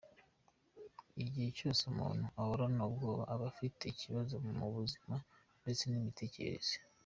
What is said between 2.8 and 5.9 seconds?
ubwoba aba afite ikibazo mu buzima ndetse